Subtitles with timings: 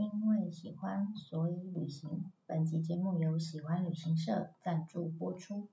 [0.00, 2.32] 因为喜欢，所以旅行。
[2.46, 5.68] 本集节目由喜欢旅行社赞助播出。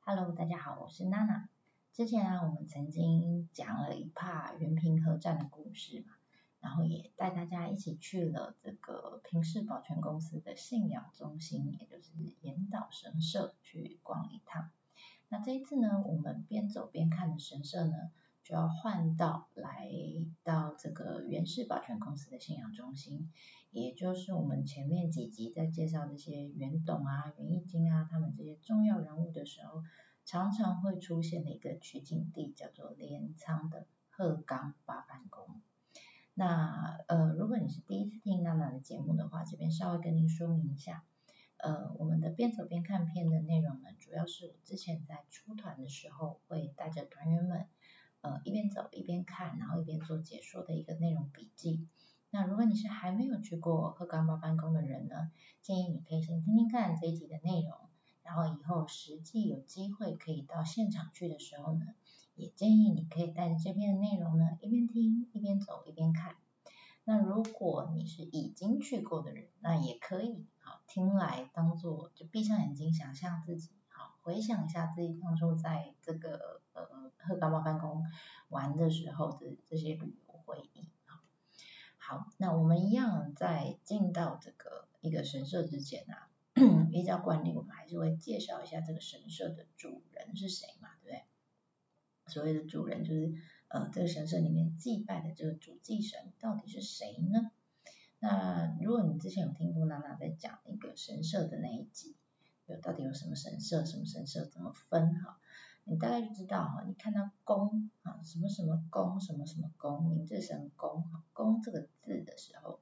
[0.00, 1.50] Hello，大家好，我是娜娜。
[1.92, 6.14] 之前啊，我们曾经讲了一帕原平和站的故事嘛，
[6.60, 14.70] 然后也带大家一起去了这个平氏保全公司的信仰中心，也就是岩岛神社去逛了一趟。
[15.28, 18.10] 那这一次呢，我们边走边看的神社呢？
[18.44, 19.90] 就要换到来
[20.42, 23.30] 到这个原氏保全公司的信仰中心，
[23.70, 29.82] 也就是我们前面几集在介绍这些元董啊、元义经啊他们这些重要人物的时候，
[30.24, 35.60] 常常会出现的一个取景地，叫做镰仓的鹤冈八幡宫。
[36.34, 41.04] 那呃，如果你是第一次听娜娜的节目的话，这边稍微跟您说明一下，
[41.58, 47.66] 呃，我们的边走边看片的内容呢，主要是之前在出团的时候会带着团员们。
[48.20, 51.86] 呃，一边走一边看，然后一边做解说的一个内容笔记。
[52.30, 55.30] 那如果你是还没有去过鹤冈八幡宫的人呢，
[55.62, 57.78] 建议你可以先听听看这一集的内容，
[58.22, 61.86] 然后以后实际有机会可以到现场去的时候呢，
[62.34, 66.36] 也建议你可以带着这边的内容呢，一边听一边走一边看。
[67.04, 74.18] 那如果你是已经去过的人，那也可以好听来当做就闭上眼睛想象自己好。
[74.20, 76.82] 回想一下自己当初在这个呃
[77.16, 78.04] 鹤冈八幡宫
[78.50, 80.90] 玩的时候的这些旅游回忆。
[82.08, 86.30] 好，那我们一样在进到这个一个神社之前啊，
[86.90, 92.32] 依照惯例，我们还是会介绍一下这个神社的主人是谁嘛，对不对？
[92.32, 93.34] 所谓的主人就是
[93.68, 97.50] 呃这个神社里面祭拜的这个主祭神到底是谁呢？
[98.20, 102.16] 那如果你之前有听过娜娜在讲一个神社的那一集。
[102.64, 103.86] 有到底有什么神社？
[103.86, 105.14] 什么神社怎么分？
[105.22, 105.40] 哈，
[105.90, 106.84] 你大概就知道哈。
[106.86, 112.80] 你看到宫啊，什么什么宫，什么什么宫，明治神宫哈，宫这个字的时候，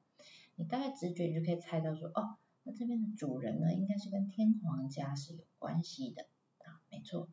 [0.57, 6.27] 你大概直觉就可以猜到说，哦，那这边的主人呢，应该是跟天皇家是有关系的
[6.65, 6.83] 啊。
[6.91, 7.29] 没错，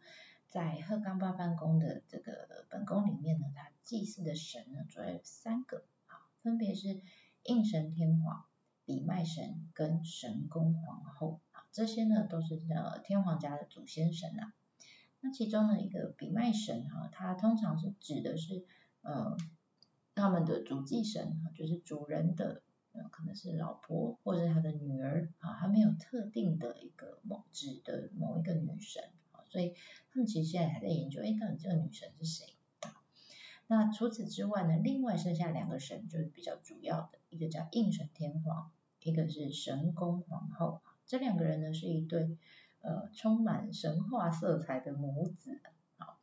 [0.48, 7.02] 在鹤冈八幡宫的这个本宫里面呢，它祭祀的神呢，主要有三个啊，分别是
[7.42, 8.46] 应神天皇、
[8.86, 11.66] 比卖神跟神宫皇后啊。
[11.72, 14.54] 这些呢都是呃天皇家的祖先神呐，
[15.26, 18.66] 那其中的一个比麦神哈，它通常是指的是
[19.04, 19.38] 呃
[20.14, 22.62] 他们的主祭神哈，就是主人的
[22.92, 29.02] 呃可能是老婆或者他的女儿啊，还没有特定的一个某指的某一个女神
[29.32, 29.74] 啊，所以
[30.12, 32.54] 他们其实现在还在研究，哎，到底这个女神是谁？
[33.68, 38.70] 那除此之外呢，另外剩下两个神就是比较主要的，一个叫应神天皇，
[39.02, 40.82] 一个是神宫皇后。
[41.06, 42.38] 这两个人呢是一对
[42.84, 45.62] 呃充满神话色彩的母子
[45.98, 46.20] 啊。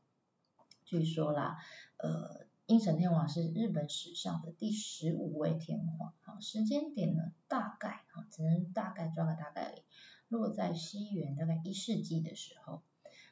[0.84, 1.59] 据说啦，
[1.97, 9.82] 呃，应神天皇是日本史上的第十五位天皇，好，时间点呢大概啊只能大概抓个大概，
[10.28, 12.82] 落在西元大概一世纪的时候。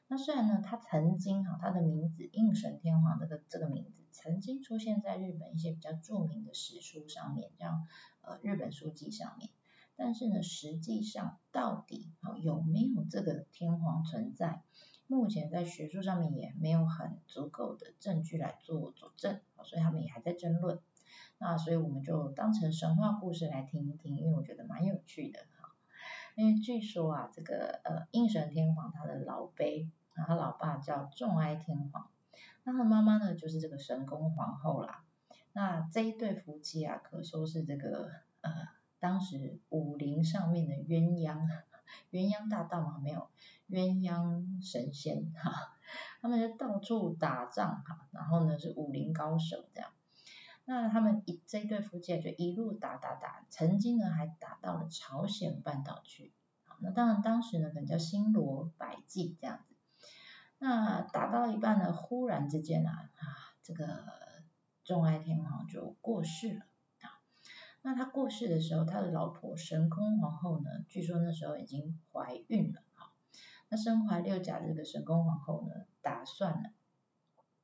[0.09, 7.87] 那虽然呢他曾经哈他的名字应神天皇这个这个名字曾经出现在日本一些比较著名的史书上面，像
[8.23, 9.51] 呃日本书籍上面。
[10.01, 14.63] 但是呢，实际上到底啊有没有这个天皇存在？
[15.09, 20.79] 目前在学术上面也没有很足够的证据来做佐证，所以他们也还在争论。
[21.39, 25.75] 那所以我们就当成神话故事来听一听，因为我觉得蛮有趣的哈。
[26.37, 32.09] 因为据说啊，这个呃应神天皇他的老辈，他老爸叫众哀天皇，
[32.63, 35.05] 那他妈妈呢就是这个神宫皇后啦。
[35.55, 38.13] 那这一对夫妻啊，可说是这个。
[39.01, 41.49] 当时武林上面的鸳鸯，
[42.11, 43.29] 鸳鸯大道嘛没有，
[43.69, 45.77] 鸳鸯神仙哈，
[46.21, 49.91] 他们就到处打仗哈，然后呢是武林高手这样，
[50.65, 56.33] 那他们一这一对夫妻就一路打打打，曾经呢还打到了朝鲜半岛去，
[56.81, 59.75] 那当然当时呢可能叫新罗百济这样子，
[60.59, 63.23] 那打到一半呢，忽然之间啊啊
[63.63, 64.05] 这个
[64.83, 66.63] 众爱天皇就过世了。
[67.81, 73.13] 那他过世的时候，他的老婆神宫皇后呢，据说那时候已经怀孕了哈。
[73.69, 76.71] 那身怀六甲的这个神宫皇后呢，打算呢，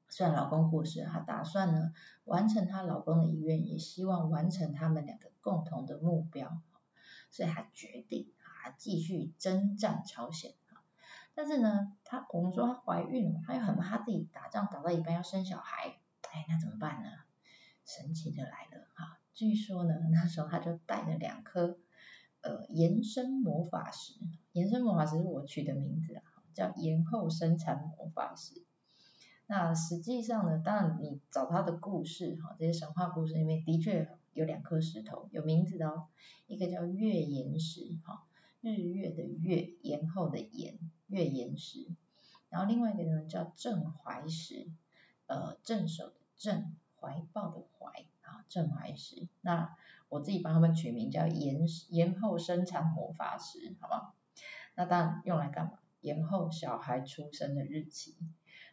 [0.08, 1.92] 虽然老公过世，她打算呢
[2.24, 6.60] 完成她老公的遗愿，也希望完成他们两个共同的目标，
[7.30, 10.80] 所以她决定啊继续征战朝鲜啊。
[11.34, 15.98] 但是呢，她我们说她怀孕了，她又很怕自己打仗打到一半要生小孩，
[16.30, 17.10] 哎，那怎么办呢？
[17.84, 19.18] 神奇的来了哈。
[19.34, 21.78] 据说呢，那时候他就带了两颗
[22.40, 24.14] 呃延伸魔法石，
[24.52, 26.22] 延伸魔法石是我取的名字啊，
[26.54, 28.62] 叫延后生产魔法石。
[29.46, 36.06] 那实际上呢，当然你找他的故事哈，这些神话故事里面的确有两颗石头，有名字的哦，
[36.46, 38.24] 一个叫月岩石，哈，
[38.60, 40.78] 日月的月，延后的延，
[41.08, 41.88] 月岩石。
[42.48, 44.70] 然后另外一个呢叫镇怀石，
[45.26, 48.06] 呃，镇守的镇，怀抱的怀，
[48.44, 49.26] 啊，镇怀石。
[49.40, 49.74] 那
[50.08, 54.14] 我自己帮他们取名叫延延后生产魔法石，好不好？
[54.74, 55.72] 那当然用来干嘛？
[56.00, 58.16] 延后小孩出生的日期。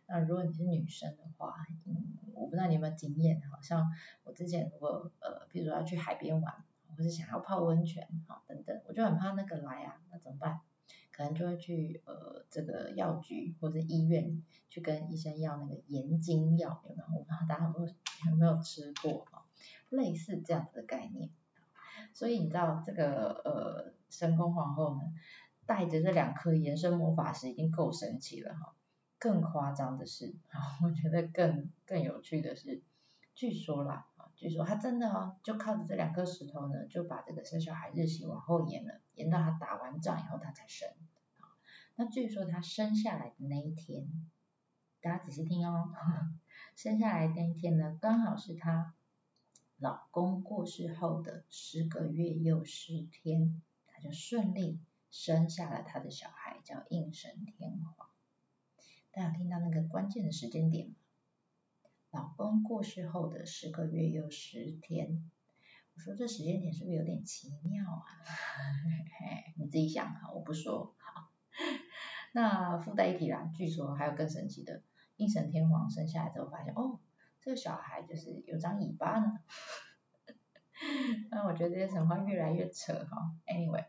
[0.05, 3.89] 那如果你是女生的话，嗯，我不知道你有没有经验，好像
[4.25, 6.53] 我之前如果呃，比如说要去海边玩，
[6.97, 10.59] 或是想要泡温泉，好等等，我就很怕那个来啊，那怎么办？
[11.13, 17.19] 可能就会去呃这个药局或者医院去跟医生要那个延经药，有没有？
[17.19, 17.93] 我不知道大家有没有
[18.31, 19.45] 有没有吃过啊？
[19.91, 21.29] 类似这样子的概念。
[22.13, 25.01] 所以你知道这个呃神宫皇后呢，
[25.67, 28.73] 带着这两颗延伸魔法石已经够神奇了哈。
[29.19, 30.33] 更夸张的是，
[30.83, 32.81] 我觉得更更有趣的是，
[33.35, 40.89] 据说啦，啊，据说他真的哦，就靠着这两颗石头呢，就把这个生小孩日期往后延了，延到他打完仗以后他才生。
[41.95, 44.07] 那据说他生下来的那一天，
[45.01, 45.91] 大家仔细听哦，
[46.75, 48.95] 生下来那一天呢，刚好是他
[49.81, 54.79] 老公过世后的十个月又十天，他就顺利
[55.09, 58.07] 生下了他的小孩，叫应神天皇。
[59.11, 60.93] 大家听到那个关键的时间点吗？
[62.11, 65.31] 老公过世后的十个月又十天，
[65.95, 68.05] 我说这时间点是不是有点奇妙啊？
[69.57, 70.93] 你自己想啊，我不说。
[70.99, 71.31] 好，
[72.33, 74.83] 那附带一提啦，据说还有更神奇的，
[75.15, 76.99] 应神天皇生下来之后发现，哦，
[77.41, 79.39] 这个小孩就是有张尾巴呢。
[81.29, 83.33] 那我觉得这些神话越来越扯哈。
[83.45, 83.85] Anyway，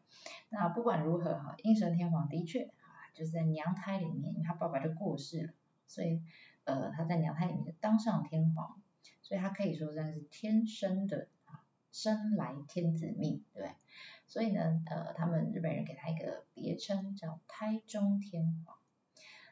[0.50, 2.90] 那不管如何哈，应神天皇的确啊。
[3.14, 5.52] 就是在娘胎里面，因为他爸爸就过世了，
[5.86, 6.22] 所以
[6.64, 8.80] 呃他在娘胎里面就当上天皇，
[9.20, 13.70] 所以他可以说真的是天生的啊，生来天子命，对？
[14.26, 18.78] 所以呢呃他们日本人给他一个别称叫胎中天皇。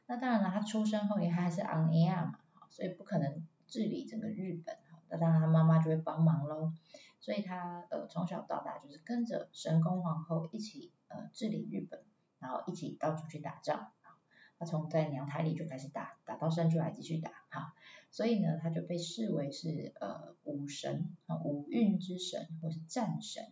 [0.06, 2.38] 那当然了，他出生后因为他还是昂尼亚嘛，
[2.70, 6.75] 所以不可能治理整个日本哈，那当然他妈妈就会帮忙喽，
[7.20, 12.02] 所以他呃从小到大就是跟着神宫皇后一起呃治理日本。
[12.43, 14.17] 然后一起到处去打仗啊，
[14.58, 17.75] 他从在娘胎里就开始打，打到生出来继续打，哈，
[18.11, 23.44] 所以呢，他就被视为是呃武神啊，武运之神，或是战神，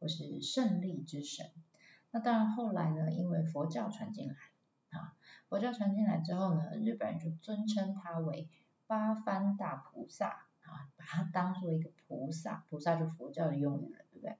[0.00, 1.52] 或是胜利之神。
[2.10, 4.34] 那当然后来呢，因为佛教传进来，
[4.98, 5.14] 啊，
[5.48, 8.48] 佛教传进来之后呢，日本人就尊称他为
[8.86, 10.28] 八幡大菩萨，
[10.62, 14.36] 啊，把它当做一个菩萨，菩萨就佛教的用语了，对不对？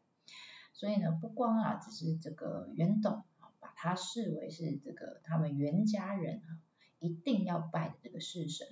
[0.72, 3.24] 所以呢，不光啊，只是这个元董。
[3.78, 6.48] 他视为是这个他们袁家人啊，
[6.98, 8.66] 一定要拜的这个式神，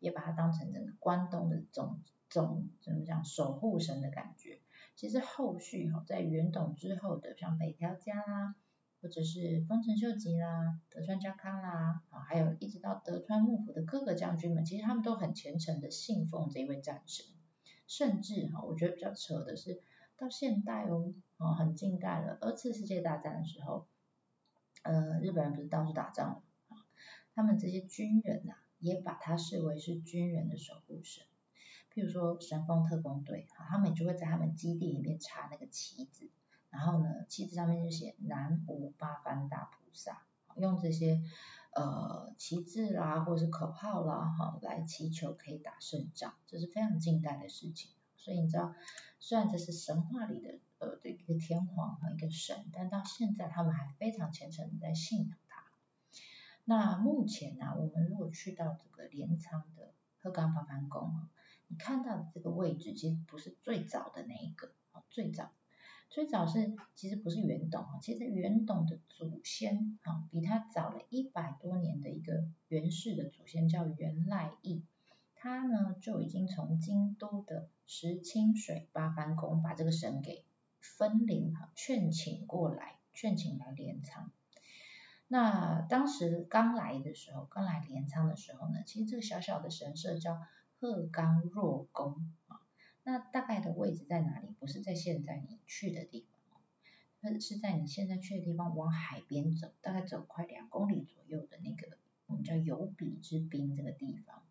[0.00, 4.58] 也把它当成整个关东的总总怎么讲守护神的感觉。
[4.96, 8.56] 其实后续哈，在元董之后的像北条家啦，
[9.00, 17.26] 或者是丰臣秀吉啦、德川家康啦，啊，还有一直到德川幕府的各个将军们，其实他们都很虔诚的信奉这一位战神。
[17.86, 19.82] 甚至哈，我觉得比较扯的是，
[20.16, 23.86] 到现代哦，哦，很近代了，二次世界大战的时候。
[24.82, 26.86] 呃，日本人不是到处打仗嘛，啊，
[27.34, 31.24] 他们这些军人呐，也把他视为是军人的守护神。
[31.92, 36.30] 譬如说神风特工队，哈，他们就会在他们基地里面插那个旗子，
[36.70, 40.22] 然后呢，旗子上面就写南无八幡大菩萨，
[40.56, 41.22] 用这些
[41.74, 47.90] 呃旗帜啦，或者是口号啦，哈，来祈求可以打胜仗，这是非常近代的事情。
[48.16, 48.74] 所以你知道，
[49.18, 50.58] 虽然这是神话里的。
[50.80, 55.64] 呃，的一个天皇和一个神，但到现在他们还非常虔诚的在信仰他。
[56.64, 61.28] 那目前呢，我们如果去到这个镰仓的鹤冈八幡宫，
[61.66, 64.70] 你看到的这个位置其实不是最早的那一个，
[65.10, 65.50] 最早
[66.10, 74.84] 最早是其实不是元董啊，其实元董的祖先啊，比他早了一百多年的一个元氏的祖先叫元赖义。
[75.34, 80.44] 他呢就已经从京都的石清水八幡宫把这个神给。
[80.80, 84.30] 分灵哈，劝请过来，劝请来镰仓。
[85.26, 90.40] 那当时刚来的时候，刚来镰仓的时候呢，其实这个小小的神社叫
[90.78, 92.60] 鹤冈若宫啊。
[93.08, 94.48] 那大概的位置在哪里？
[94.60, 96.60] 不是在现在你去的地方，
[97.22, 101.96] 那是在你现在去的地方往海边走，大概走快两公里左右的那个
[102.26, 104.42] 我们叫有比之滨这个地方。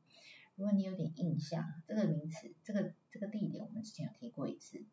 [0.56, 4.84] 如果你有点印象，这个名词，这个这个地点，我们之前有提过一次。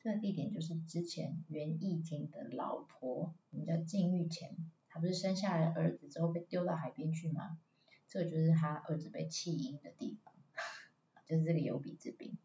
[0.00, 4.56] 这个地点就是之前袁义经的老婆，我们叫禁欲前，
[4.88, 7.60] 她不是生下来儿子之后被丢到海边去吗？
[8.08, 10.34] 这个就是他儿子被弃婴的地方，
[11.24, 12.36] 就是这个有比之滨。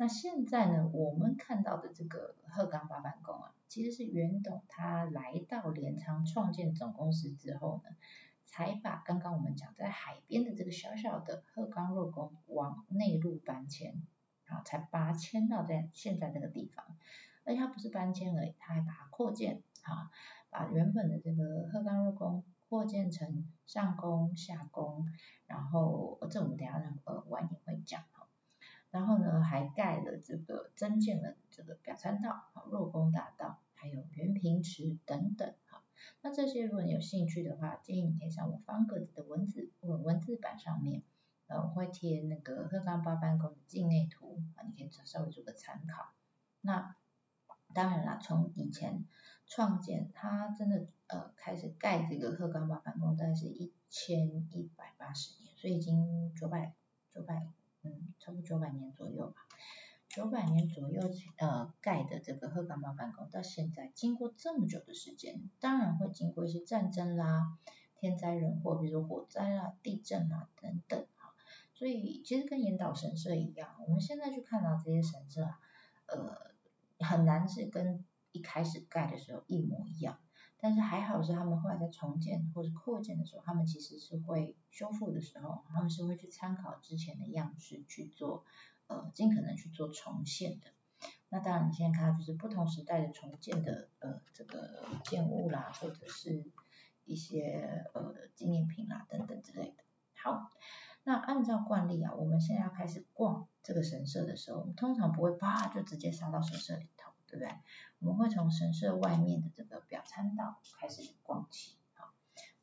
[0.00, 7.96] 那现在呢，我们看到的这个鹤冈八幡宫啊，其实是袁董他来到镰仓创建总公司之后呢，
[8.44, 14.00] 才把刚刚我们讲在海边的这个小小的鹤冈若宫往内陆搬迁，
[14.46, 16.86] 啊，才把它迁到在现在这个地方。
[17.44, 20.12] 而且它不是搬迁而已，它还把它扩建，啊，
[20.48, 25.08] 把原本的这个鹤冈若宫扩建成上宫、下宫，
[25.48, 28.04] 然后这我们等下呃晚点会讲。
[28.90, 35.82] 然后呢，还盖了这个增建了这个表参道啊，若宫大道，还有圆平池等等哈。
[36.22, 41.02] 那这些如果你有兴趣的话，建议你可以上我方格子的文字文文字版上面，
[41.48, 46.14] 呃，我会贴那个鹤冈八幡宫的境内图啊，你可以稍微做个参考。
[46.62, 46.96] 那
[47.74, 49.04] 当然啦，从以前
[49.46, 56.74] 创建，它真的呃开始盖这个鹤冈八幡宫，大概是一千一百八十年，所以已经九百
[57.12, 57.46] 九百。
[57.82, 59.46] 嗯，差不多九百年左右吧，
[60.08, 61.00] 九百年左右
[61.36, 67.56] 呃盖的这个鹤冈八幡宫，到现在经过这么久的时间，当然会经过一些战争啦、
[67.94, 71.34] 天灾人祸，比如说火灾啦、地震啦等等哈。
[71.74, 75.60] 所以其实跟岩岛神社一样，我们现在去看到这些神社啊，
[76.06, 80.18] 呃，很难是跟一开始盖的时候一模一样。
[80.60, 88.44] 但是还好是他们后来在重建或者扩建的时候，他们其实是会修复的时候，他们是会去参考之前的样式去做，
[88.88, 90.66] 呃，尽可能去做重现的。
[91.28, 96.44] 那当然你现在看到就是不同时代的重建的呃这个建物啦，或者是
[97.04, 99.84] 一些呃纪念品啦等等之类的。
[100.16, 100.50] 好，
[101.04, 107.12] 那按照惯例啊，我们现在要开始逛这个神社的时候，我们通常不会啪就直接杀到神社里头。
[107.30, 107.54] 对不对？
[108.00, 111.76] 我们会从神社外面的这个表参道开始逛起。
[111.94, 112.14] 好，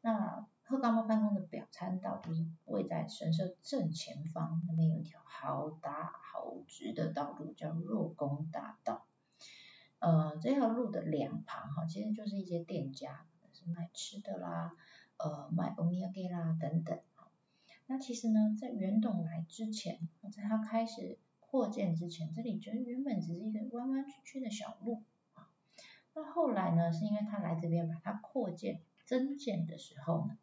[0.01, 9.05] 那鹤冈八幡宫的表参道就是位在神社正前方，那边有一条好大好直的道路，叫若宫大道。
[9.99, 14.75] 呃，这条路的两旁哈，其实就是一些店家，是卖吃的啦，
[15.17, 16.99] 呃，卖欧米茄啦等等。
[17.87, 21.17] 那其实呢，在元董来之前，在他开始。
[21.47, 25.03] 扩建之前，这里就原本只是一个弯弯曲曲的小路。
[26.15, 30.37] 那后来呢，是因为他来这边把它扩建增建的时候呢，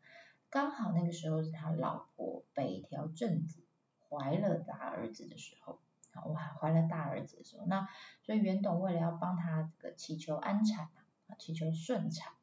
[0.50, 3.64] 刚好那个时候是他老婆北条政子
[4.08, 5.80] 怀了大儿子的时候
[6.12, 7.88] 啊，我还怀了大儿子的时候，那
[8.22, 10.90] 所以袁董为了要帮他这个祈求安产
[11.26, 12.34] 啊，祈求顺产，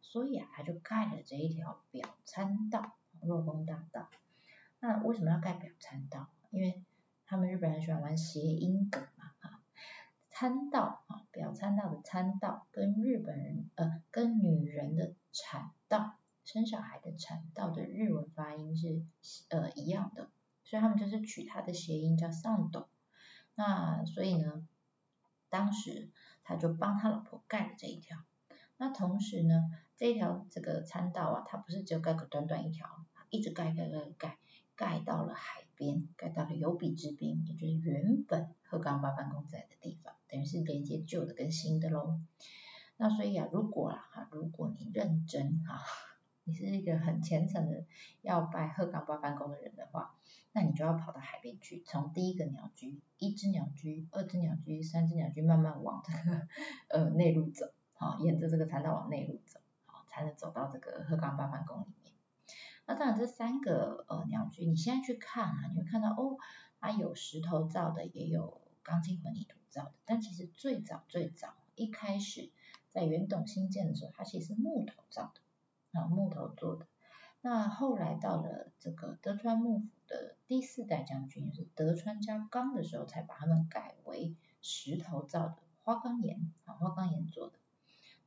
[0.00, 4.08] 所以啊他就盖了这一条表参道若宫大道。
[4.78, 6.28] 那为什么要盖表参道？
[6.50, 6.84] 因为
[7.26, 9.04] 他们日本人喜欢玩谐音梗，
[10.38, 16.14] 参道啊，表参道的参道跟日本人呃跟女人的产道，
[16.44, 19.04] 生小孩的产道的日文发音是
[19.48, 20.30] 呃一样的，
[20.62, 22.88] 所以他们就是取它的谐音叫上斗。
[23.56, 24.64] 那所以呢，
[25.48, 26.08] 当时
[26.44, 28.16] 他就帮他老婆盖了这一条。
[28.76, 29.64] 那同时呢，
[29.96, 32.86] 这一条这个参道啊，它不是只有盖个短短一条，
[33.30, 34.38] 一直盖盖盖盖。
[34.78, 42.20] 盖到了海边，盖到了有比之滨，也就是原本鹤冈八幡宫在的地方，等于是连接旧的跟新的喽。
[42.96, 45.80] 那所以啊，如果啊，如果你认真哈，
[46.44, 47.84] 你是一个很虔诚的
[48.22, 50.14] 要拜鹤冈八幡宫的人的话，
[50.52, 56.46] 那你就要跑到海边去，从第一个鸟居，一只鸟居，二只鸟居，三只鸟居，慢慢往这个
[56.88, 61.97] 呃内陆走，好，沿着这个参道往内陆走，好，才能走到这个鹤冈八幡宫里。
[62.90, 66.38] 那当然，这三个呃鸟居，你现在去看啊，你会看到哦，
[66.80, 69.92] 它有石头造的，也有钢筋混凝土造的。
[70.06, 72.50] 但其实最早最早一开始
[72.90, 76.86] 在元董新建的时候，它其实是木头造的啊，木头做的。
[77.42, 87.58] 那后来到了这个德川幕府的第四代将军，就是德川家纲的时候，才把它们改为石头造的花岗岩啊，花岗岩做的。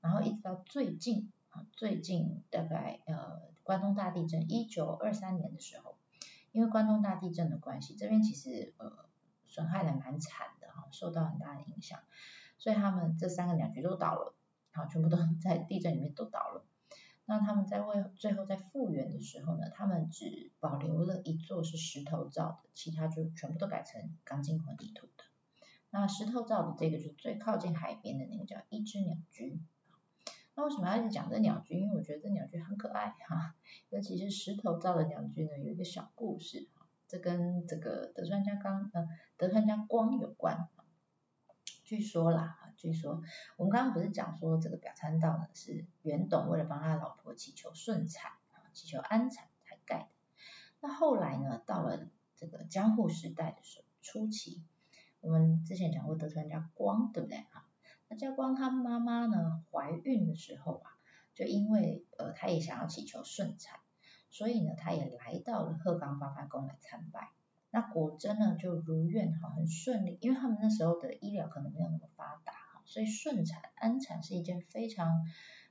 [0.02, 3.50] 然后一直到最近啊，最近大概呃。
[3.72, 5.96] 关东大地震，一九二三年的时候，
[6.52, 9.06] 因为关东大地震的关系，这边其实呃
[9.48, 12.02] 损害的蛮惨的哈，受到很大的影响，
[12.58, 14.36] 所以他们这三个鸟居都倒了，
[14.74, 16.66] 好，全部都在地震里面都倒了。
[17.24, 25.24] 那他们在为最后在复原的时候呢，他们只保留了一座是石头造的，其他就全部都改成钢筋混凝土的。
[25.92, 29.62] 那石头造的这个是最靠近海边的那个叫一只鸟居。
[30.54, 31.80] 那为什么要一直讲这鸟居？
[31.80, 33.56] 因为我觉得这鸟居很可爱哈，
[33.90, 40.68] 尤其是石头造的鸟居呢，有一个小故事哈，这跟这个德川家光呃德川家光有关。
[41.84, 43.22] 据说啦，据说
[43.58, 50.08] 我们刚刚不是讲说这个表参道呢是元董为了帮他老婆祈求顺产啊，祈求安产才盖的。
[50.80, 54.64] 那后来呢，到了这个江户时代的时候初期，
[55.22, 57.38] 我们之前讲过德川家光，对不对？
[58.12, 60.92] 那家光他妈妈呢怀孕的时候啊，
[61.34, 63.80] 就因为呃他也想要祈求顺产，
[64.30, 67.32] 所以呢他也来到了鹤冈八幡宫来参拜。
[67.70, 75.26] 那果真呢就如愿哈，很顺利，因为他们那时候的医疗可能没有那么发达哈，所以顺产安产是一件非常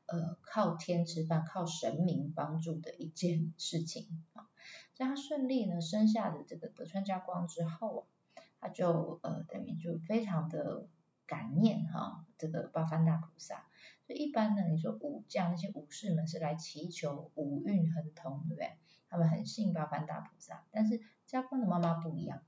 [0.07, 4.49] 呃靠天吃饭、靠神明帮助的一件事情啊。
[4.95, 10.87] 在他顺利呢生下的这个德川家光之后啊，他就呃等于就非常的
[11.31, 13.65] 感念哈这个八幡大菩萨。
[14.05, 18.73] 所以一般呢，你说武将那些武士们是来祈求五运亨通，对不对？
[19.09, 22.43] 他们很信八幡大菩萨，但是家光的妈妈不一样，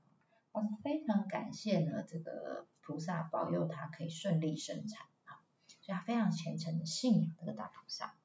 [0.51, 8.15] 她是非常感谢呢这个菩萨保佑她可以顺利生产啊，所以她非常虔诚的信仰这个大菩萨。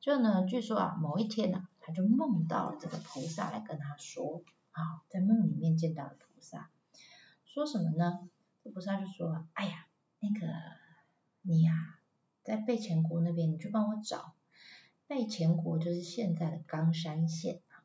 [0.00, 6.70] 就呢，据说啊，某一天呢，她就梦到了这个菩萨来跟她说啊，在梦里面见到了菩萨，
[7.44, 8.28] 说什么呢？
[8.62, 9.86] 这菩萨就说，哎呀，
[10.20, 10.46] 那个
[11.42, 11.98] 你呀，
[12.42, 14.34] 在备前国那边，你去帮我找。
[15.06, 17.82] 备前国就是现在的冈山县啊。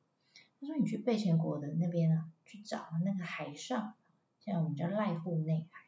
[0.60, 3.96] 他说你去备前国的那边啊，去找那个海上，
[4.39, 5.82] 现在我们叫濑户内海，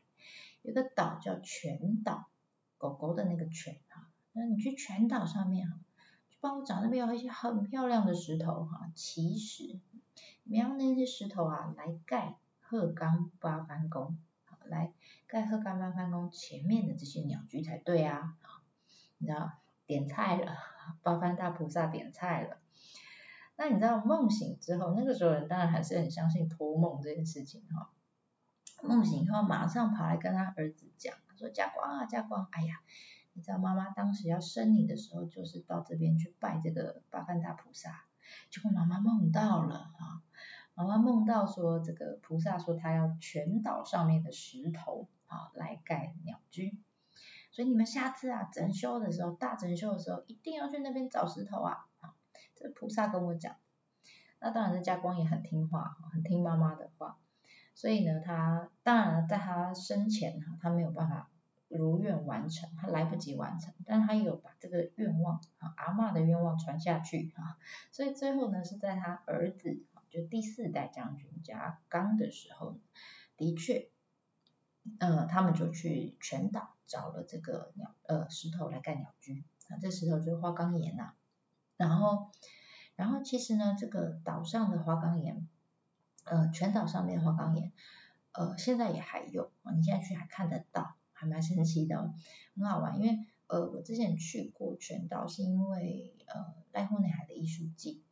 [0.62, 2.30] 有个岛叫全岛，
[2.78, 4.10] 狗狗的那个全啊。
[4.32, 5.80] 那你去全岛上面啊，
[6.30, 9.80] 去帮我找那边有一些很漂亮的石头哈，奇石，
[10.44, 14.18] 你要那些石头啊来盖鹤冈八幡宫，
[14.70, 14.94] 来
[15.28, 18.38] 盖鹤冈八幡公前面的这些鸟居才对啊。
[19.18, 19.54] 你知道
[19.86, 20.58] 点菜了。
[21.04, 22.60] 八幡大菩萨点菜了，
[23.58, 27.92] 那你知道梦醒之后，那个时候人当然还是很相信托梦这件事情哈。
[28.82, 32.80] 梦醒以后马上跑来跟他儿子讲，说家光啊家光，哎呀，
[33.34, 38.06] 你知道妈妈当时要生你的时候，就是到这边去拜这个八幡大菩萨，
[38.50, 40.24] 结果妈妈梦到了啊，
[40.78, 46.78] 妈妈梦到说这个菩萨说他要全岛上面的石头啊来盖鸟居。
[47.50, 51.88] 所以你们下次啊整修的时候，大整修的时候，一定要去那边找石头啊！
[52.00, 52.14] 啊，
[52.56, 53.56] 这菩萨跟我讲。
[54.40, 57.18] 那当然，这家光也很听话，很听妈妈的话。
[57.74, 61.32] 所以呢，他当然在他生前哈，他没有办法
[61.70, 67.58] 如愿完成，他来不及完成，但他有把这个愿望啊，阿妈的愿望传下去啊。
[67.92, 69.84] 所以最后呢，是在他儿子
[70.24, 72.80] 第四代将军家刚的时候，
[73.36, 73.90] 的确。
[75.02, 81.14] 呃，他们就去全岛找了这个鸟呃石头来盖鸟居，啊，这石头就是花岗岩呐。
[81.76, 82.32] 然后，
[82.96, 85.46] 然后其实呢，这个岛上的花岗岩，
[86.24, 87.74] 呃，全岛上面花岗岩，
[88.32, 92.14] 呃，现在也还有，你现在去还看得到，还蛮神奇的，哦
[92.56, 92.98] 很好玩。
[93.02, 98.06] 因为呃，我之前去过全岛，是因为呃濑户内海的艺术季，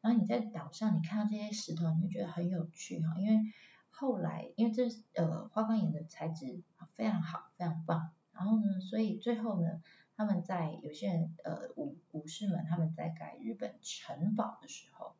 [0.00, 3.52] 然后你在岛上你看到这些石头，你就觉得很有趣哈，因为。
[3.92, 6.62] 后来，因为这呃花岗岩的材质
[6.96, 9.82] 非常好，非常棒，然后呢，所以最后呢，
[10.16, 15.12] 他们在有些人呃武武士们他们在盖日本城堡的时候，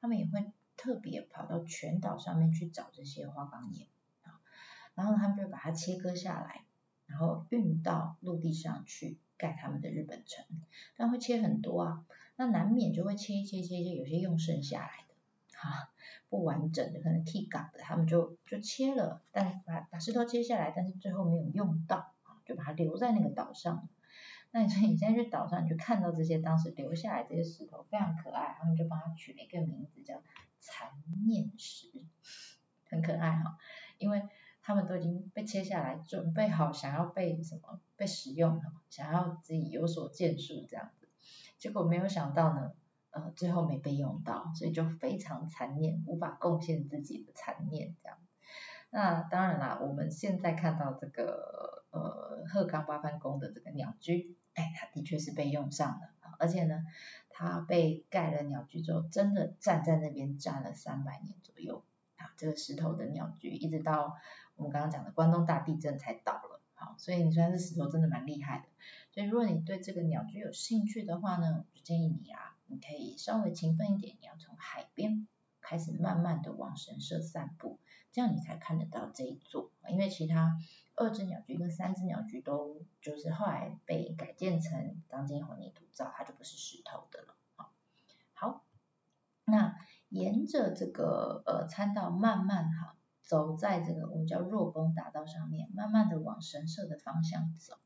[0.00, 3.86] 他们也会特别跑到全岛上面去找这些花岗岩
[4.22, 4.40] 啊，
[4.96, 6.64] 然后他们就把它切割下来，
[7.06, 10.44] 然后运到陆地上去盖他们的日本城，
[10.96, 12.04] 但会切很多啊，
[12.36, 15.14] 那难免就会切一切切切，有些用剩下来的
[15.58, 15.90] 哈。
[16.28, 23.88] 不完整的，可能替港的，他们就就切了，但把把石头切下来，但是最后没有用到，就把它留在那个岛上。
[24.50, 30.20] 那所以你现在去岛上，你就看到这些当时留下来这些石头非常可爱，他们就帮它取了一个名字叫
[30.58, 30.90] 残
[31.28, 31.92] 念石，
[32.90, 33.56] 很可爱哈，
[33.98, 34.24] 因为
[34.62, 40.90] 他们都已经被切下来，准备好想要被什么被使用，想要自己有所建树这样，
[41.58, 42.72] 结果没有想到呢。
[43.10, 48.18] 呃，最后没被用到，所以就非常残念，无法贡献自己的残念这样。
[48.90, 56.84] 那当然啦，我们现在看到这个呃鹤冈八幡宫的这个鸟居，哎，它的确是被用上了，而且呢，
[57.30, 61.84] 它被盖了鸟居之后，真的站在那边站了三百年左右
[62.16, 64.18] 啊，这个石头的鸟居，一直到
[64.56, 68.64] 我们刚刚讲的关东大地震才倒了，好，所以你说这石头真的蛮厉害的。
[69.16, 72.54] 所以如果你对这个鸟居有兴趣的话呢，我就建议你啊。
[72.66, 75.26] 你可以稍微勤奋一点，你要从海边
[75.62, 77.78] 开始慢慢的往神社散步，
[78.12, 79.70] 这样你才看得到这一座。
[79.88, 80.58] 因为其他
[80.96, 87.36] 二只鸟居跟三只鸟居都就是后来被改建成钢筋混凝土造，它就不是石头的了。
[88.34, 88.66] 好，
[89.46, 89.78] 那
[90.10, 97.78] 沿着这个呃参道慢慢哈，走在这个我们叫若宫大道上面，慢慢的往神社的方向走。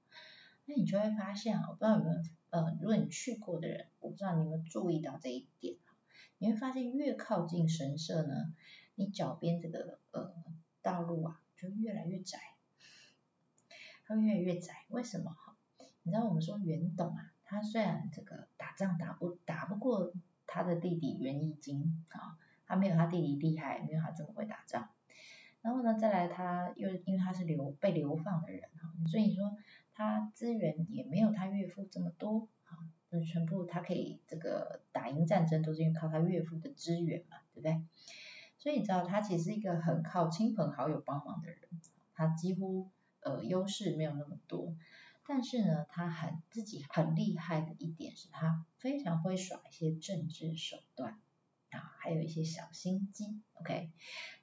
[0.70, 2.16] 那你就会发现啊，我不知道有没有
[2.50, 5.74] 呃，如果你去过的人，我不知道你有没有注意到这一点
[6.38, 8.54] 你会发现越靠近神社呢，
[8.94, 10.32] 你脚边这个呃
[10.80, 12.38] 道路啊，就越来越窄，
[14.06, 14.84] 它会越来越窄。
[14.90, 15.32] 为什么？
[15.32, 15.56] 哈，
[16.04, 20.12] 你知道我们说袁董啊，他虽然这个打仗打不打不过
[20.46, 24.88] 他的弟弟袁义经啊，他没有他弟弟厉害，没有他这么会打仗。
[25.62, 29.58] 然后呢，再来他又因为他是流被流放的人哈，所以说
[30.00, 37.84] 他资源也没有他岳父这么多啊，那全部他可以这个打赢战争都是因为靠他岳父的资源嘛，对不对？
[38.56, 41.58] 所以你知道他其实是一个很靠亲朋好友帮忙的人，
[42.14, 42.88] 他几乎
[43.20, 44.74] 呃优势没有那么多，
[45.26, 51.20] 但是呢，他很自己很厉害的一点是他非常会耍一些政治手段。
[51.72, 53.92] 啊，还有一些小心机，OK，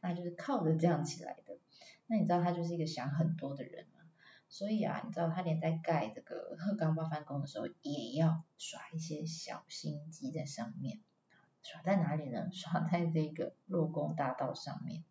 [0.01, 1.57] 那就是靠着这样起来的。
[2.05, 3.87] 那你知道他就是一个想很多的人？
[4.49, 10.99] 所以啊，你知道他连在盖这个鹤岗八幡宫的时候，也要耍一些小心机在上面。
[11.63, 12.49] 耍在哪里呢？
[12.53, 15.03] 耍在这个洛宫大道上面。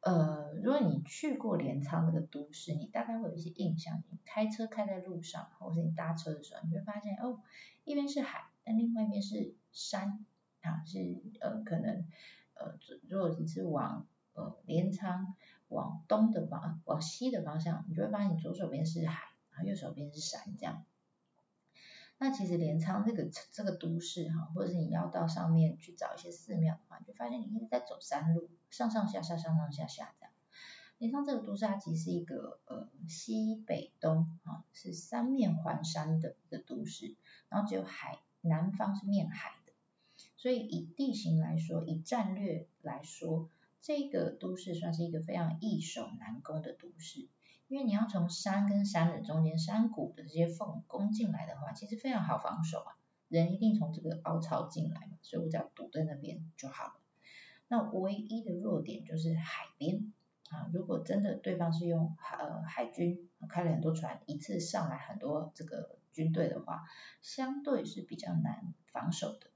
[0.00, 4.02] 呃，如果你去过镰仓这个都市，你大概会有一些印象。
[4.10, 7.40] 你开车开在路上，或者是你搭车的时候，你会发现哦，
[7.84, 10.24] 一边是海，但另外一边是山。
[10.60, 10.98] 啊，是
[11.40, 12.06] 呃可能
[12.54, 12.78] 呃
[13.08, 15.34] 如果你是往呃镰仓
[15.74, 20.84] 往东的方往西的方向，你就会发现你左手边是海，然后右手边是山这样。
[22.16, 30.32] 那其实镰仓这个这个都市哈，或者是你要到上面去找一些寺庙的话，你就发现你一直在走山路，上上下下上上下下这样。
[30.98, 37.16] 镰仓这个都市它其实是一个呃西北东啊是三面环山的一个都市，
[37.48, 39.72] 然后只有海南方是面海的。
[40.36, 43.50] 所以以地形来说，以战略来说，
[43.84, 47.28] 这个都市算是一个非常易守难攻的都市。
[47.68, 52.96] 因为你要从山跟山的中间山谷的这些缝攻进来的话，其实非常好防守啊。
[53.28, 56.94] 人一定从这个凹槽进来嘛，所以我只要堵在那边就好了。
[57.68, 60.14] 那唯一的弱点就是海边
[60.48, 66.84] 啊，如果真的对方是用呃海军开了很多船，一次上来很多这个军队的话，
[67.20, 69.50] 相对是比较难防守的。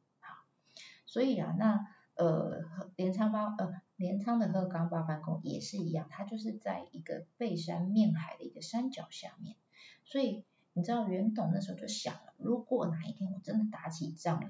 [1.06, 2.62] 所以啊，那呃，
[2.96, 9.56] 镰仓八呃镰仓的鹤冈八幡宫也是一样，它就是在一个背山面海的一个山脚下面。
[10.04, 14.48] 所以你知道袁董那时候就想了，如果哪一天我真的打起仗来，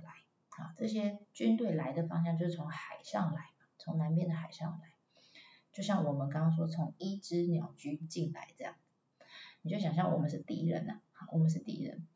[0.51, 4.93] 啊，这些军队来的方向就是从海上来嘛，从南边的海上来，
[5.73, 8.75] 就像我们刚刚说从一只鸟居进来这样，
[9.63, 11.01] 你就想象我们是敌人呐，
[11.33, 12.07] 我们是敌人。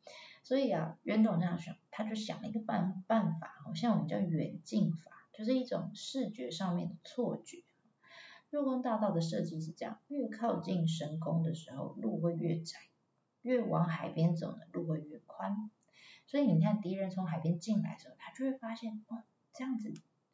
[0.43, 7.63] 所以啊，袁董这样想，他就想了一个办办法，好像我们叫远近法，就是一种视觉上面的错觉。
[8.49, 12.77] 入宫大道的设计是这样，越靠近神宫的时候，路会越窄；
[13.41, 15.71] 越往海边走呢，路会越宽。
[16.27, 19.91] 所以你看，敌人从海边进来的时候，他就会发现，哦，这样子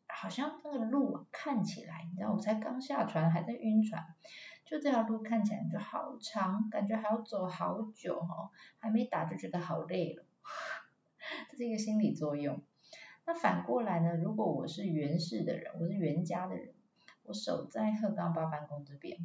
[0.08, 4.06] 好像那个路看起来，你知道，我才刚下船，还在晕船。
[4.66, 10.26] 就这条路看起来就好长，感觉还要走好久哦，还没打就觉得好累了，
[11.50, 12.62] 这是一个心理作用。
[13.30, 14.16] 那反过来呢？
[14.16, 16.74] 如果我是袁氏的人，我是袁家的人，
[17.22, 19.20] 我守在鹤冈八幡宫这边，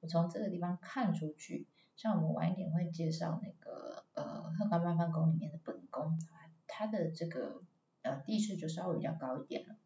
[0.00, 6.18] 我从这个地方看出去，像我们晚一点会介绍那个呃鹤冈八幡宫里面的本宫，
[6.66, 7.60] 它的这个
[8.00, 9.76] 呃地势就稍微比较高一点了。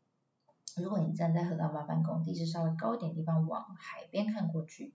[0.76, 4.94] 如果你站在鹤冈八幡宫地势稍微高一点地方往海边看过去，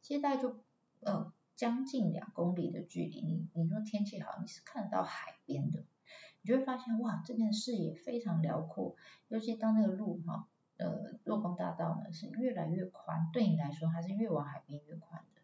[0.00, 0.64] 其实大概就
[1.00, 5.84] 呃将近两公里的距离，你你说天气好，你是看得到海边的，
[6.44, 8.96] 你就会发现哇，这边的视野非常辽阔，
[9.28, 15.40] 尤其当那个路哈，呃，洛宫大道呢是越来越宽，对你来说它是越往海边越宽的，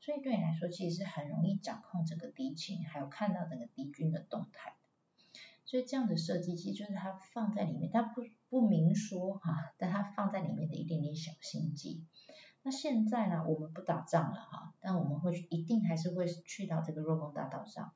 [0.00, 4.72] 所以对你来说其实是很容易掌控整个敌情，还有看到整个敌军的动态。
[5.66, 12.06] 所以这样的设计其实就是它放在里面，它不不明说哈，但它放在里面的一点点小心机。
[12.62, 17.92] 那现在呢，我们不打仗了哈，但我们会一定还是会去到这个若宫大道上。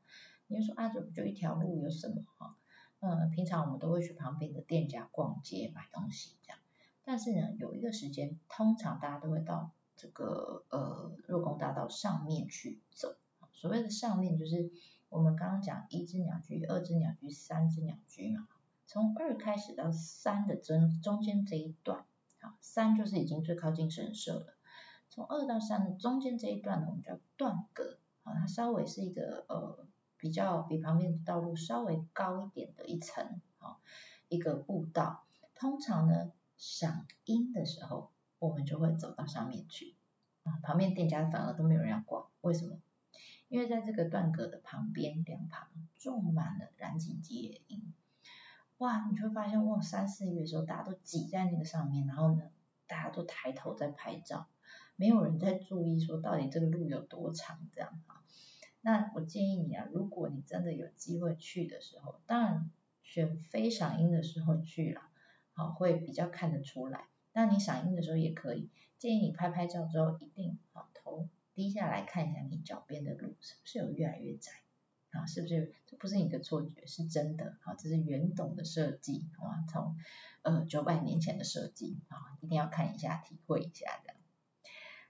[0.53, 2.57] 你就说啊，这不就一条路有什么哈？
[3.01, 6.59] 嗯，平常我们都会去旁边的店家逛街买东西这样。
[7.03, 13.17] 但是呢，有一个时间，通常大家都会到这个呃若宫大道上面去走。
[13.53, 14.71] 所谓的上面就是。
[15.13, 18.49] 我们刚刚讲一只鸟居、二只鸟居、三只鸟居嘛，
[18.87, 22.07] 从二开始到三的中中间这一段，
[22.41, 24.55] 好，三就是已经最靠近神社了。
[25.11, 29.87] 从二到三的中间这一段呢，我们叫断阁，啊，它稍微是一个呃
[30.23, 33.79] 比较比旁边的道路稍微高一点的一层，啊，
[34.29, 35.25] 一个步道。
[35.57, 39.97] 通常呢，赏樱的时候，我们就会走到上面去，
[40.45, 42.79] 啊，旁边店家反而都没有人要逛，为什么？
[43.49, 45.67] 因为在这个断阁的旁边两旁
[45.99, 47.93] 种满了染井吉野樱，
[48.79, 52.45] 哇，你就会发现哇，三四月的时候大家都挤在那个上面，然后呢，
[52.87, 54.47] 大家都抬头在拍照，
[54.95, 58.22] 没有人在注意说到底这个路有多长这样啊。
[58.83, 62.71] 那我建议你啊，如果你真的有机会去的时候，当然
[63.03, 65.01] 选非赏樱的时候去了，
[65.53, 67.07] 好会比较看得出来。
[67.33, 74.53] 那你赏樱的时候也可以，建议你拍拍照之后一定好头低下来看一下你脚边的路是不是有越来越窄。
[75.13, 77.75] 啊，是不是这不是你的错觉，是真的啊？
[77.75, 79.65] 这是袁董的设计，好吗？
[79.71, 79.97] 从
[80.41, 84.15] 呃九百年前的设计啊，一定要看一下，体会一下的。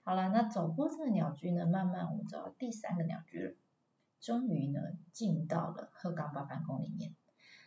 [0.02, 3.54] 好了，那走过这个鸟居呢，慢慢我们走到第三个鸟居了，
[4.22, 4.80] 终于呢
[5.12, 7.14] 进到了鹤冈八幡宫里面。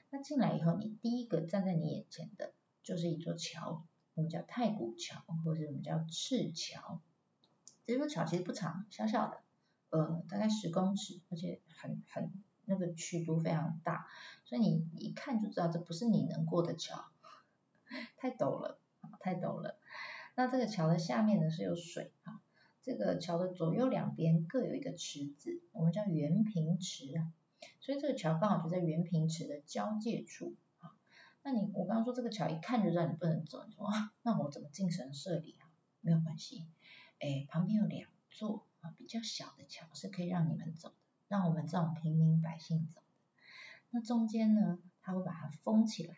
[0.09, 7.01] 那进来以后，你第一个站在你眼前的就是一座桥，我们叫太古桥，或者我们叫赤桥。
[7.85, 9.41] 这座桥其实不长，小小的。
[9.91, 12.31] 呃，大概十公尺，而且很很
[12.65, 14.07] 那个曲度非常大，
[14.43, 17.05] 所以你一看就知道这不是你能过的桥，
[18.17, 18.79] 太陡了，
[19.19, 19.77] 太陡了。
[20.35, 22.41] 那这个桥的下面呢是有水啊，
[22.85, 27.33] 这个桥的左右两边各有一个池子，我们叫圆平池啊，
[27.79, 30.95] 所以这个桥刚好就在圆平池的交界处啊。
[31.41, 35.65] 那你我刚刚说这个桥一看就知道你不能走，你说啊，那我怎么进神社里啊？
[36.01, 36.63] 没有关系，
[37.19, 38.93] 哎，旁边有两座啊。
[38.99, 40.95] 比较小的桥是可以让你们走的，
[41.27, 43.07] 让我们这种平民百姓走的。
[43.89, 46.15] 那中间呢，它会把它封起来。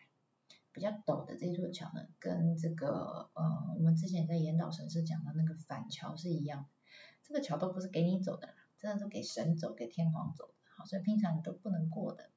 [0.78, 6.66] 比较陡的这座桥呢，跟这个呃，我们之前在岩岛神社讲的那个反桥是一样。
[7.24, 10.54] 这个桥都不是给你走的啦，真的是给神走、给天皇走的。
[10.76, 12.30] 好，所以平常你都不能过的。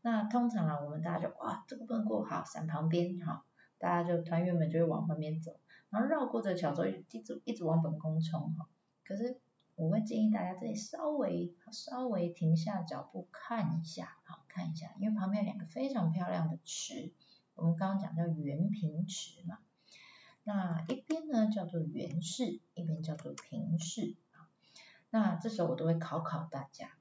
[0.00, 3.44] 那通常啊，我们大家就哇，这个不能过，好，闪旁边，好，
[3.76, 8.70] 大家就团员们就会往旁边走，然后绕过这个桥之后，一直一直往本宫冲，哈。
[9.04, 9.38] 可是
[9.74, 17.12] 我会建议大家这里稍微稍微停下脚步看一下，好看一下，因为旁边有两个非常漂亮的池，
[17.54, 19.58] 我们刚刚讲叫圆平池嘛，
[20.44, 24.16] 那一边呢叫做圆式，一边叫做平式，
[25.10, 26.92] 那这时候我都会考考大家，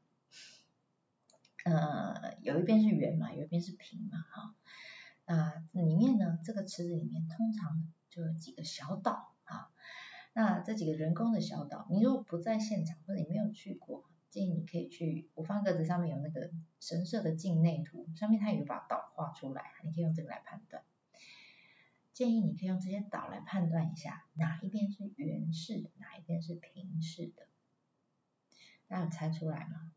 [1.64, 4.56] 呃，有一边是圆嘛，有一边是平嘛，哈，
[5.26, 9.72] 那里面呢这个池子里面通常就有几个小岛啊。
[10.34, 20.84] 那这几个人工的小岛，你如果不在现场或者你没有去过，建议你可以去我方格子上面有那个神社的境内图，上面它有一把岛出来，你可以用这个来判断。
[22.14, 27.48] 建议你可以用这些岛来判断一下，哪一边是圆式的，哪一边是平式的。
[28.88, 29.94] 大家有猜出来吗？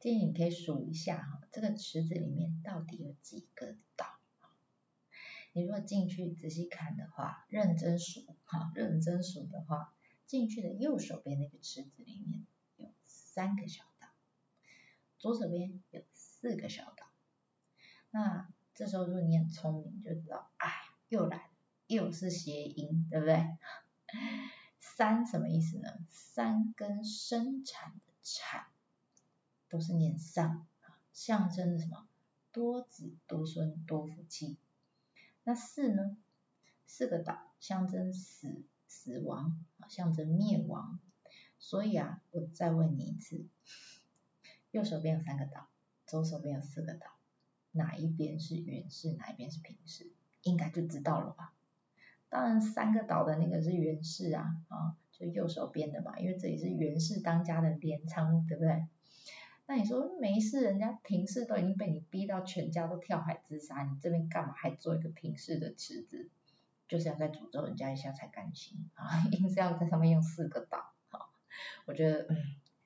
[0.00, 4.06] 建议你可以数一下哈，这个池子里面到底有几个岛？
[5.52, 9.92] 你如果进去仔细看的话，认真数，哈，认真数的话，
[10.26, 14.08] 进去的右手边那个池子里面有三个小岛，
[15.18, 17.07] 左手边有四个小岛。
[18.10, 20.68] 那这时候如果你很聪明，就知道，哎，
[21.08, 21.50] 又来，
[21.86, 23.56] 又是谐音，对不对？
[24.80, 25.90] 三什么意思呢？
[26.08, 28.66] 三跟生产的产
[29.68, 30.66] 都是念上，
[31.12, 32.08] 象征的什么？
[32.50, 34.56] 多子多孙多福气。
[35.44, 36.16] 那四呢？
[36.86, 40.98] 四个岛象征死死亡，象征灭亡。
[41.58, 43.46] 所以啊，我再问你一次，
[44.70, 45.68] 右手边有三个岛，
[46.06, 47.06] 左手边有四个岛，
[47.72, 50.10] 哪一边是圆式，哪一边是平式？
[50.42, 51.52] 应该就知道了吧？
[52.28, 58.86] 当然，三个岛的那个是圆式啊，啊，就右手边的嘛，因为这里是元氏当家的镰仓，对不对？
[59.66, 66.30] 那你说没事，人家平视都已经被你逼到全家都跳海自杀，你这边干嘛还做一个平视的池子？
[66.88, 69.26] 就是要再诅咒人家一下才甘心啊！
[69.30, 71.28] 硬是要在上面用四个岛，好，
[71.84, 72.36] 我觉得嗯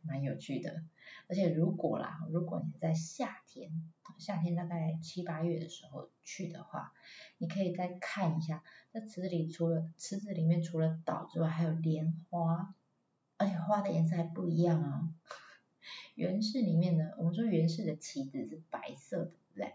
[0.02, 0.82] 蛮有趣的。
[1.28, 3.70] 而且如果啦，如果你在夏天，
[4.18, 6.92] 夏天大概七八月的时候去的话，
[7.38, 12.74] 你可以再看一下，那池子里除了池子里面除了岛之外，还有莲花，
[13.38, 15.08] 而且花的颜色还不一样啊。
[16.14, 19.74] 原氏里面呢，我们说原氏的旗子是白色的，对不对？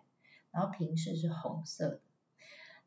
[0.51, 2.01] 然后平氏是红色的，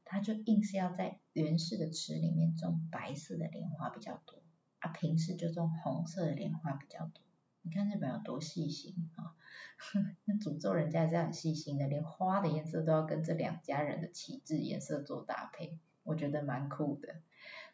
[0.04, 4.40] 它就硬是要在原氏的池里面种白色的莲花比较多，
[4.78, 7.22] 啊平氏就种红色的莲花比较多。
[7.62, 9.34] 你看日本有多细心啊？
[10.24, 17.16] 那诅咒人家是很细心的，连花的颜色都要跟这两家人的旗帜颜色做搭配，我觉得蛮酷的。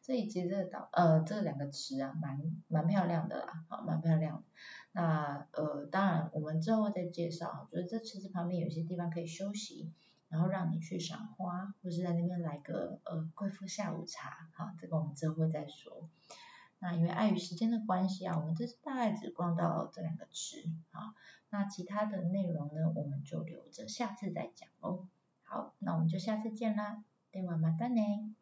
[0.02, 4.44] 所以其实这个岛，呃，这两个池啊，蛮蛮漂亮的啦，好，蛮漂亮。
[4.92, 9.92] 那呃，当然我们之后再介绍，就是这池子旁边有些地方可以休息，
[10.28, 16.08] 然后让你去赏花，或是在那边来个呃贵妇下午茶，好，这个我们之后会再说。
[16.78, 21.14] 那因为碍于时间的关系啊，我们这次大概只逛到这两个池，啊，
[21.50, 25.08] 那其他的内容呢，我们就留着下次再讲哦。
[25.42, 28.35] 好，那我们就下次见啦，电话马丹呢。